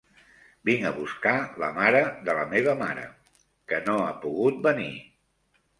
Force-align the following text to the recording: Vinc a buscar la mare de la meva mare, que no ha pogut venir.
Vinc 0.69 0.85
a 0.89 0.93
buscar 0.95 1.33
la 1.65 1.69
mare 1.77 2.01
de 2.31 2.35
la 2.41 2.49
meva 2.55 2.75
mare, 2.83 3.07
que 3.73 3.85
no 3.91 4.03
ha 4.09 4.13
pogut 4.27 4.63
venir. 4.71 4.95